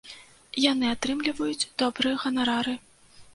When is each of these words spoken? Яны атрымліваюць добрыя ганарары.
Яны 0.71 0.85
атрымліваюць 0.93 1.69
добрыя 1.83 2.15
ганарары. 2.25 2.75